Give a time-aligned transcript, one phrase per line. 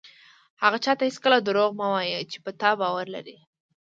[0.61, 3.37] هغه چاته هېڅکله دروغ مه وایه چې په تا باور لري.